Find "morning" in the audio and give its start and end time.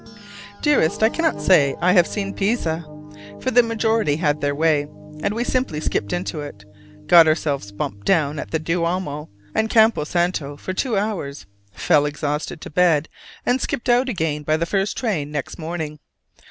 15.59-15.99